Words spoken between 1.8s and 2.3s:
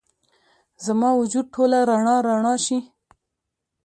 رڼا،